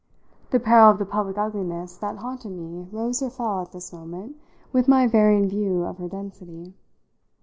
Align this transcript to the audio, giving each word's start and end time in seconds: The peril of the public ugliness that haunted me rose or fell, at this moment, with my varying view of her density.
The 0.49 0.59
peril 0.59 0.89
of 0.89 0.97
the 0.97 1.05
public 1.05 1.37
ugliness 1.37 1.95
that 1.97 2.17
haunted 2.17 2.53
me 2.53 2.87
rose 2.91 3.21
or 3.21 3.29
fell, 3.29 3.61
at 3.61 3.71
this 3.71 3.93
moment, 3.93 4.35
with 4.73 4.87
my 4.87 5.05
varying 5.05 5.47
view 5.47 5.83
of 5.83 5.99
her 5.99 6.07
density. 6.09 6.73